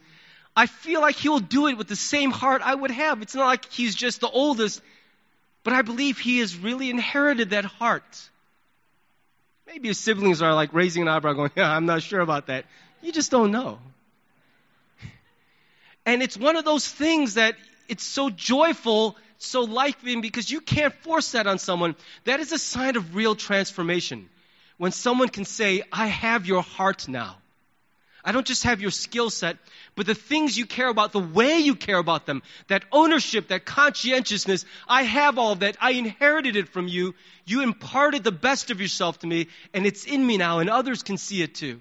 [0.57, 3.23] I feel like he'll do it with the same heart I would have.
[3.23, 4.83] It's not like he's just the oldest,
[5.63, 8.29] but I believe he has really inherited that heart.
[9.67, 12.67] Maybe his siblings are like raising an eyebrow going, yeah, I'm not sure about that.
[13.01, 13.79] You just don't know.
[16.05, 17.55] And it's one of those things that
[17.89, 21.95] it's so joyful, so life giving because you can't force that on someone.
[22.25, 24.29] That is a sign of real transformation
[24.79, 27.37] when someone can say, I have your heart now.
[28.25, 29.57] I don't just have your skill set,
[29.97, 33.65] but the things you care about, the way you care about them, that ownership, that
[33.65, 35.77] conscientiousness, I have all that.
[35.81, 37.15] I inherited it from you.
[37.45, 41.03] You imparted the best of yourself to me, and it's in me now, and others
[41.03, 41.81] can see it too.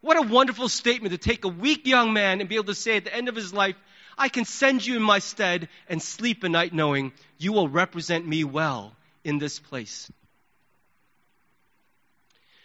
[0.00, 2.96] What a wonderful statement to take a weak young man and be able to say
[2.96, 3.76] at the end of his life,
[4.16, 8.26] I can send you in my stead and sleep a night knowing you will represent
[8.26, 10.10] me well in this place.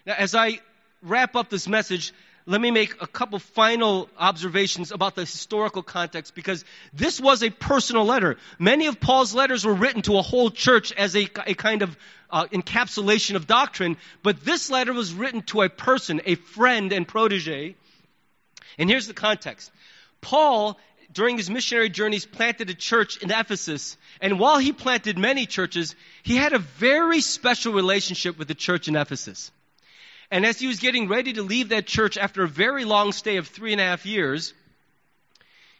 [0.05, 0.59] Now, as I
[1.01, 2.13] wrap up this message,
[2.45, 7.49] let me make a couple final observations about the historical context because this was a
[7.49, 8.37] personal letter.
[8.59, 11.97] Many of Paul's letters were written to a whole church as a, a kind of
[12.29, 17.07] uh, encapsulation of doctrine, but this letter was written to a person, a friend and
[17.07, 17.75] protege.
[18.77, 19.71] And here's the context
[20.19, 20.77] Paul,
[21.13, 23.95] during his missionary journeys, planted a church in Ephesus.
[24.19, 28.89] And while he planted many churches, he had a very special relationship with the church
[28.89, 29.51] in Ephesus.
[30.33, 33.37] And as he was getting ready to leave that church after a very long stay
[33.37, 34.55] of three and a half years,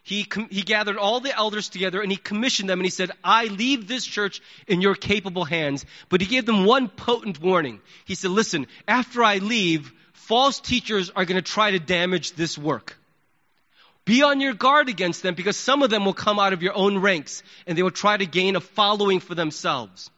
[0.04, 3.46] he, he gathered all the elders together and he commissioned them and he said, I
[3.46, 5.84] leave this church in your capable hands.
[6.08, 7.80] But he gave them one potent warning.
[8.04, 12.56] He said, Listen, after I leave, false teachers are going to try to damage this
[12.56, 12.96] work.
[14.04, 16.76] Be on your guard against them because some of them will come out of your
[16.76, 20.12] own ranks and they will try to gain a following for themselves.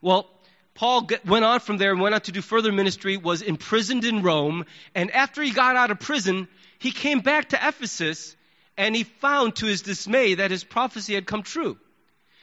[0.00, 0.30] Well,
[0.74, 4.22] Paul went on from there and went on to do further ministry, was imprisoned in
[4.22, 8.36] Rome, and after he got out of prison, he came back to Ephesus
[8.76, 11.76] and he found to his dismay that his prophecy had come true.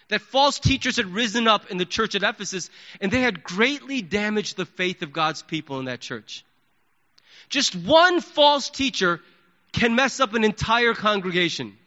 [0.09, 2.69] That false teachers had risen up in the church at Ephesus
[3.01, 6.45] and they had greatly damaged the faith of God's people in that church.
[7.49, 9.19] Just one false teacher
[9.71, 11.77] can mess up an entire congregation,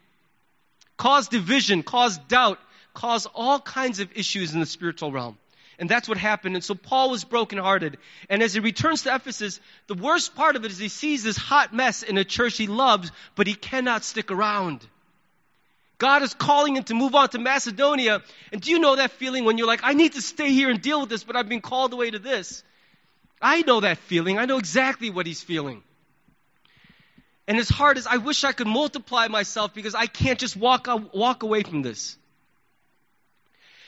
[0.96, 2.58] cause division, cause doubt,
[2.94, 5.38] cause all kinds of issues in the spiritual realm.
[5.80, 6.56] And that's what happened.
[6.56, 7.96] And so Paul was brokenhearted.
[8.28, 11.38] And as he returns to Ephesus, the worst part of it is he sees this
[11.38, 14.86] hot mess in a church he loves, but he cannot stick around.
[15.96, 18.22] God is calling him to move on to Macedonia.
[18.52, 20.82] And do you know that feeling when you're like, I need to stay here and
[20.82, 22.62] deal with this, but I've been called away to this?
[23.40, 24.38] I know that feeling.
[24.38, 25.82] I know exactly what he's feeling.
[27.48, 30.88] And his heart is, I wish I could multiply myself because I can't just walk,
[31.14, 32.18] walk away from this.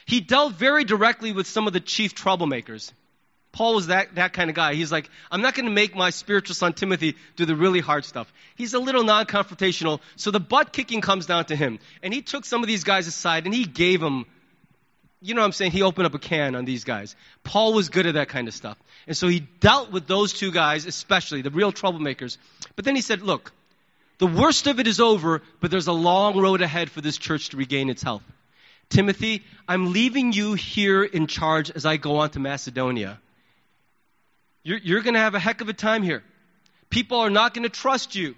[0.06, 2.92] He dealt very directly with some of the chief troublemakers.
[3.52, 4.74] Paul was that, that kind of guy.
[4.74, 8.06] He's like, I'm not going to make my spiritual son Timothy do the really hard
[8.06, 8.32] stuff.
[8.56, 11.78] He's a little non confrontational, so the butt kicking comes down to him.
[12.02, 14.24] And he took some of these guys aside and he gave them,
[15.20, 15.72] you know what I'm saying?
[15.72, 17.14] He opened up a can on these guys.
[17.44, 18.78] Paul was good at that kind of stuff.
[19.06, 22.38] And so he dealt with those two guys, especially the real troublemakers.
[22.74, 23.52] But then he said, Look,
[24.16, 27.50] the worst of it is over, but there's a long road ahead for this church
[27.50, 28.22] to regain its health.
[28.92, 33.18] Timothy, I'm leaving you here in charge as I go on to Macedonia.
[34.64, 36.22] You're, you're going to have a heck of a time here.
[36.90, 38.34] People are not going to trust you.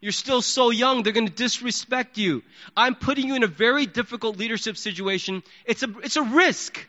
[0.00, 2.44] You're still so young, they're going to disrespect you.
[2.76, 5.42] I'm putting you in a very difficult leadership situation.
[5.64, 6.86] It's a, it's a risk.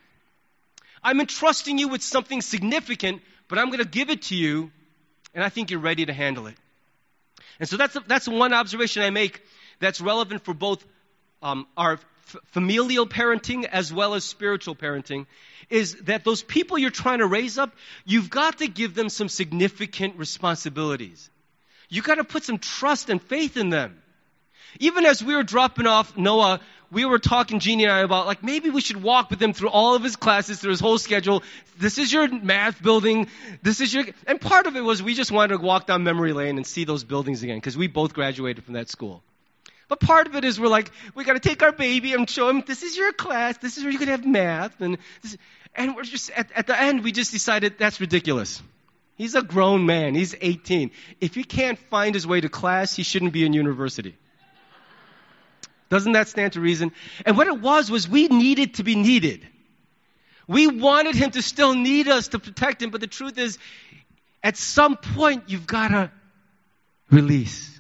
[1.04, 4.70] I'm entrusting you with something significant, but I'm going to give it to you,
[5.34, 6.56] and I think you're ready to handle it.
[7.60, 9.42] And so that's, that's one observation I make
[9.80, 10.86] that's relevant for both
[11.42, 12.00] um, our
[12.48, 15.26] familial parenting as well as spiritual parenting
[15.70, 19.30] is that those people you're trying to raise up, you've got to give them some
[19.30, 21.30] significant responsibilities.
[21.90, 24.02] You've got to put some trust and faith in them.
[24.80, 26.60] Even as we were dropping off Noah,
[26.92, 29.70] we were talking, Jeannie and I, about like maybe we should walk with him through
[29.70, 31.44] all of his classes, through his whole schedule.
[31.78, 33.28] This is your math building.
[33.62, 36.34] This is your, and part of it was we just wanted to walk down memory
[36.34, 39.24] lane and see those buildings again because we both graduated from that school.
[39.90, 42.48] But part of it is we're like, we got to take our baby and show
[42.48, 45.36] him this is your class, this is where you can have math, and this,
[45.76, 48.62] and we're just at, at the end we just decided that's ridiculous.
[49.16, 50.16] He's a grown man.
[50.16, 50.92] He's 18.
[51.20, 54.16] If he can't find his way to class, he shouldn't be in university.
[55.90, 56.92] Doesn't that stand to reason?
[57.26, 59.46] And what it was was we needed to be needed.
[60.48, 63.58] We wanted him to still need us to protect him, but the truth is,
[64.42, 66.12] at some point, you've got to
[67.12, 67.79] release.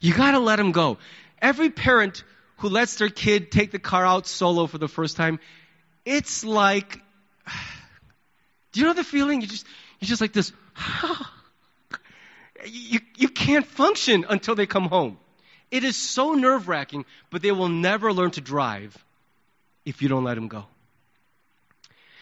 [0.00, 0.98] You got to let him go.
[1.40, 2.24] Every parent
[2.58, 5.38] who lets their kid take the car out solo for the first time,
[6.04, 7.00] it's like,
[8.72, 9.40] do you know the feeling?
[9.40, 9.66] You just,
[10.00, 10.52] you're just like this.
[12.66, 15.18] you, you can't function until they come home.
[15.70, 18.96] It is so nerve wracking, but they will never learn to drive
[19.84, 20.66] if you don't let them go.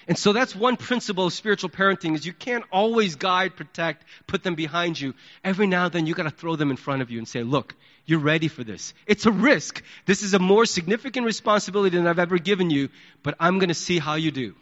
[0.09, 4.45] And so that's one principle of spiritual parenting is you can't always guide, protect, put
[4.45, 5.15] them behind you.
[5.43, 7.43] Every now and then you got to throw them in front of you and say,
[7.43, 8.95] "Look, you're ready for this.
[9.07, 9.83] It's a risk.
[10.05, 12.89] This is a more significant responsibility than I've ever given you,
[13.25, 14.55] but I'm going to see how you do."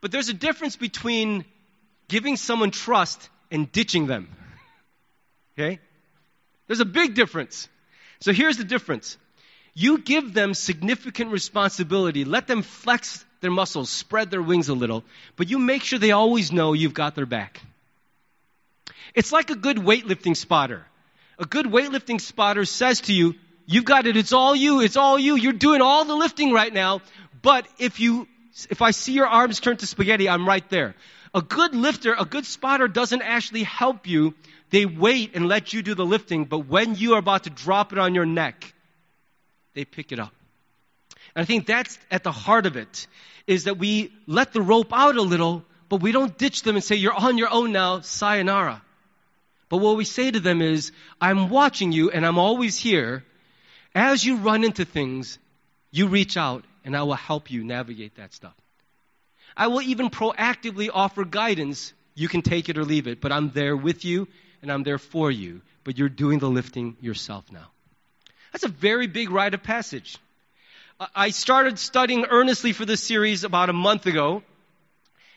[0.00, 1.44] But there's a difference between
[2.08, 4.28] giving someone trust and ditching them.
[5.56, 5.78] Okay?
[6.66, 7.68] There's a big difference.
[8.18, 9.16] So here's the difference.
[9.72, 12.24] You give them significant responsibility.
[12.24, 15.04] Let them flex their muscles, spread their wings a little,
[15.36, 17.60] but you make sure they always know you've got their back.
[19.14, 20.84] It's like a good weightlifting spotter.
[21.38, 23.34] A good weightlifting spotter says to you,
[23.66, 24.16] You've got it.
[24.16, 24.80] It's all you.
[24.80, 25.36] It's all you.
[25.36, 27.00] You're doing all the lifting right now.
[27.40, 28.28] But if you,
[28.68, 30.94] if I see your arms turn to spaghetti, I'm right there.
[31.34, 34.34] A good lifter, a good spotter doesn't actually help you.
[34.70, 36.44] They wait and let you do the lifting.
[36.44, 38.72] But when you are about to drop it on your neck,
[39.74, 40.32] they pick it up.
[41.34, 43.06] And I think that's at the heart of it,
[43.46, 46.84] is that we let the rope out a little, but we don't ditch them and
[46.84, 48.82] say, You're on your own now, sayonara.
[49.68, 53.24] But what we say to them is, I'm watching you and I'm always here.
[53.94, 55.38] As you run into things,
[55.90, 58.54] you reach out and I will help you navigate that stuff.
[59.56, 61.92] I will even proactively offer guidance.
[62.14, 64.28] You can take it or leave it, but I'm there with you
[64.62, 65.60] and I'm there for you.
[65.84, 67.66] But you're doing the lifting yourself now.
[68.52, 70.18] That's a very big rite of passage.
[71.00, 74.42] I started studying earnestly for this series about a month ago.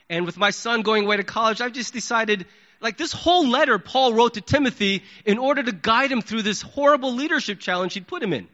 [0.10, 2.46] And with my son going away to college, I've just decided,
[2.80, 6.62] like this whole letter Paul wrote to Timothy in order to guide him through this
[6.62, 8.48] horrible leadership challenge he'd put him in.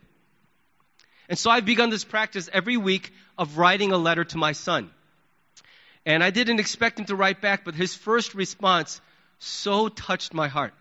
[1.29, 4.89] And so I've begun this practice every week of writing a letter to my son.
[6.05, 8.99] And I didn't expect him to write back, but his first response
[9.39, 10.73] so touched my heart.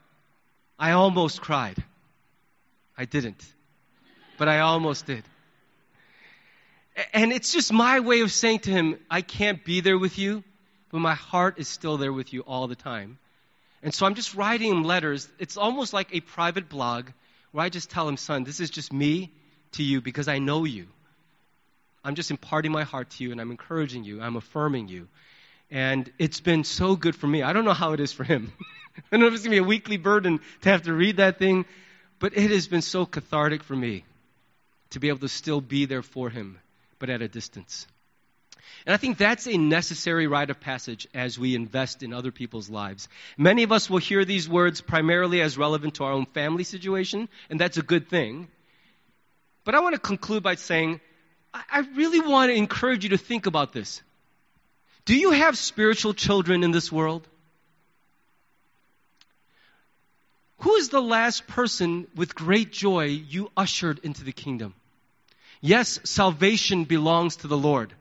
[0.78, 1.82] I almost cried.
[2.96, 3.44] I didn't,
[4.36, 5.24] but I almost did.
[7.12, 10.44] And it's just my way of saying to him, I can't be there with you,
[10.90, 13.18] but my heart is still there with you all the time.
[13.82, 15.28] And so I'm just writing him letters.
[15.38, 17.08] It's almost like a private blog
[17.50, 19.32] where I just tell him, son, this is just me
[19.72, 20.86] to you because I know you.
[22.04, 24.20] I'm just imparting my heart to you and I'm encouraging you.
[24.20, 25.08] I'm affirming you.
[25.70, 27.42] And it's been so good for me.
[27.42, 28.52] I don't know how it is for him.
[28.96, 31.16] I don't know if it's going to be a weekly burden to have to read
[31.16, 31.64] that thing,
[32.18, 34.04] but it has been so cathartic for me
[34.90, 36.58] to be able to still be there for him,
[37.02, 37.88] but at a distance.
[38.86, 42.70] And I think that's a necessary rite of passage as we invest in other people's
[42.70, 43.08] lives.
[43.36, 47.28] Many of us will hear these words primarily as relevant to our own family situation,
[47.50, 48.46] and that's a good thing.
[49.64, 51.00] But I want to conclude by saying,
[51.52, 54.00] I really want to encourage you to think about this.
[55.04, 57.26] Do you have spiritual children in this world?
[60.58, 64.74] Who is the last person with great joy you ushered into the kingdom?
[65.62, 67.94] Yes, salvation belongs to the Lord.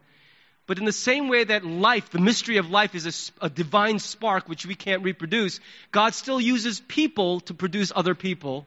[0.66, 4.00] But in the same way that life, the mystery of life, is a, a, divine
[4.00, 5.60] spark which we can't reproduce,
[5.92, 8.66] God still uses people to produce other people.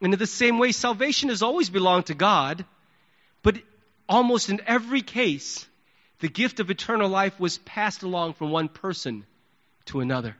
[0.00, 2.64] And in the same way, salvation has always belonged to God,
[3.42, 3.56] but
[4.08, 5.64] almost in every case,
[6.18, 9.24] the gift of eternal life was passed along from one person
[9.86, 10.36] to another.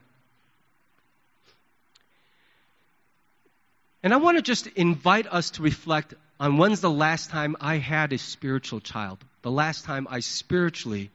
[4.02, 7.76] And I want to just invite us to reflect on when's the last time I
[7.76, 11.10] had a spiritual child, the last time I spiritually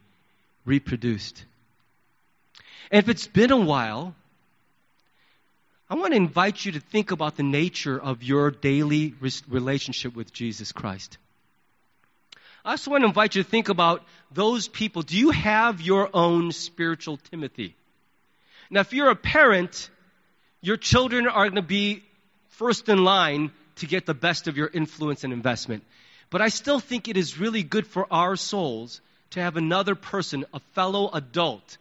[0.65, 1.43] reproduced.
[2.91, 4.15] And if it's been a while,
[5.89, 9.13] I want to invite you to think about the nature of your daily
[9.47, 11.17] relationship with Jesus Christ.
[12.65, 15.01] I also want to invite you to think about those people.
[15.01, 17.75] Do you have your own spiritual Timothy?
[18.69, 19.89] Now, if you're a parent,
[20.61, 22.03] your children are going to be
[22.49, 25.83] first in line to get the best of your influence and investment.
[26.29, 29.01] But I still think it is really good for our souls
[29.31, 31.77] to have another person, a fellow adult,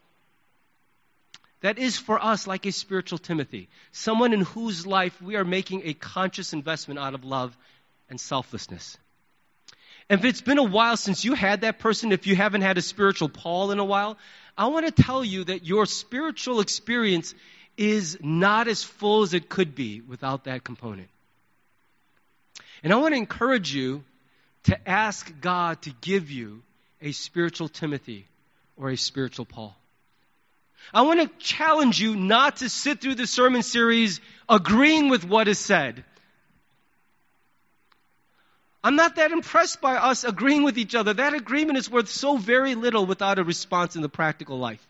[1.62, 5.82] that is for us like a spiritual Timothy, someone in whose life we are making
[5.84, 7.56] a conscious investment out of love
[8.10, 8.98] and selflessness.
[10.10, 12.78] And if it's been a while since you had that person, if you haven't had
[12.78, 14.18] a spiritual Paul in a while,
[14.58, 17.32] I want to tell you that your spiritual experience
[17.76, 21.08] is not as full as it could be without that component.
[22.82, 24.02] And I want to encourage you
[24.64, 26.62] to ask God to give you
[27.00, 28.26] a spiritual Timothy
[28.76, 29.76] or a spiritual Paul.
[30.92, 35.46] I want to challenge you not to sit through the sermon series agreeing with what
[35.46, 36.04] is said.
[38.84, 41.14] I'm not that impressed by us agreeing with each other.
[41.14, 44.84] That agreement is worth so very little without a response in the practical life.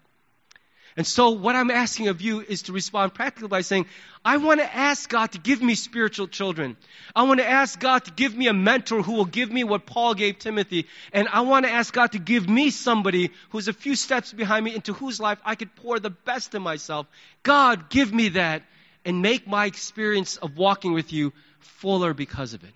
[0.96, 3.86] And so, what I'm asking of you is to respond practically by saying,
[4.24, 6.76] I want to ask God to give me spiritual children.
[7.16, 9.86] I want to ask God to give me a mentor who will give me what
[9.86, 10.86] Paul gave Timothy.
[11.12, 14.64] And I want to ask God to give me somebody who's a few steps behind
[14.64, 17.06] me into whose life I could pour the best of myself.
[17.42, 18.62] God, give me that
[19.04, 22.74] and make my experience of walking with you fuller because of it.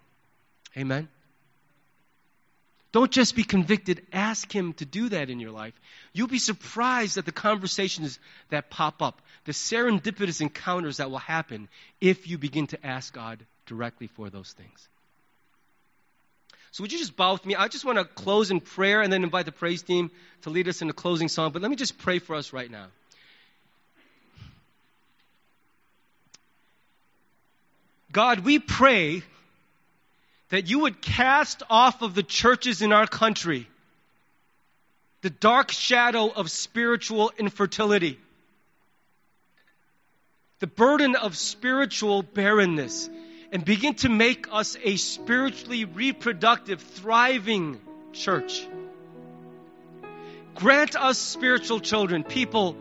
[0.77, 1.09] Amen.
[2.97, 5.79] Don't just be convicted, ask Him to do that in your life.
[6.15, 8.19] You'll be surprised at the conversations
[8.49, 11.69] that pop up, the serendipitous encounters that will happen
[12.01, 14.89] if you begin to ask God directly for those things.
[16.73, 17.55] So, would you just bow with me?
[17.55, 20.11] I just want to close in prayer and then invite the praise team
[20.45, 21.53] to lead us in a closing song.
[21.53, 22.87] But let me just pray for us right now.
[28.11, 29.23] God, we pray
[30.51, 33.69] that you would cast off of the churches in our country
[35.23, 38.21] the dark shadow of spiritual infertility,
[40.61, 43.11] the burden of spiritual barrenness,
[43.51, 47.81] and begin to make us a spiritually reproductive, thriving
[48.13, 48.69] church.
[50.55, 52.77] Grant us spiritual children, people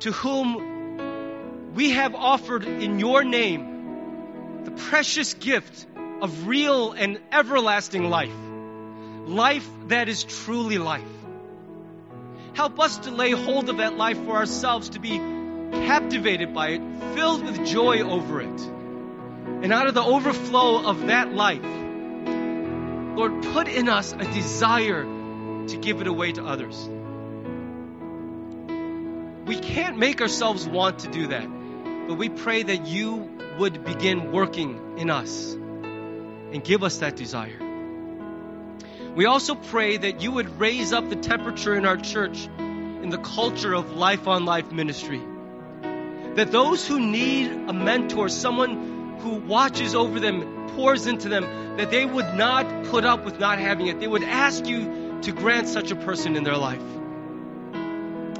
[0.00, 5.86] to whom we have offered in your name the precious gift
[6.24, 8.32] of real and everlasting life.
[9.26, 11.04] Life that is truly life.
[12.54, 16.80] Help us to lay hold of that life for ourselves, to be captivated by it,
[17.14, 18.60] filled with joy over it.
[18.60, 21.62] And out of the overflow of that life,
[23.18, 26.88] Lord, put in us a desire to give it away to others.
[29.46, 31.46] We can't make ourselves want to do that,
[32.08, 35.58] but we pray that you would begin working in us
[36.54, 37.58] and give us that desire.
[39.16, 42.46] We also pray that you would raise up the temperature in our church
[43.04, 45.20] in the culture of life on life ministry.
[46.36, 51.90] That those who need a mentor, someone who watches over them, pours into them, that
[51.90, 54.00] they would not put up with not having it.
[54.00, 56.82] They would ask you to grant such a person in their life.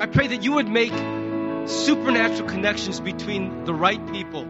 [0.01, 0.93] I pray that you would make
[1.69, 4.47] supernatural connections between the right people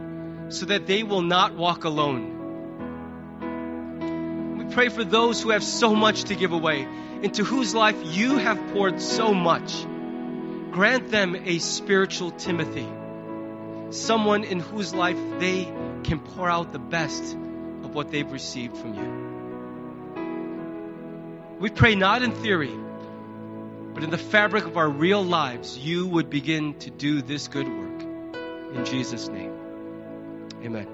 [0.49, 2.34] so that they will not walk alone.
[4.65, 6.89] We pray for those who have so much to give away,
[7.23, 9.85] into whose life you have poured so much.
[10.73, 12.89] Grant them a spiritual Timothy,
[13.91, 15.65] someone in whose life they
[16.03, 19.25] can pour out the best of what they've received from you.
[21.61, 22.75] We pray not in theory,
[23.93, 27.69] but in the fabric of our real lives, you would begin to do this good
[27.69, 28.03] work.
[28.75, 29.53] In Jesus' name,
[30.65, 30.94] amen.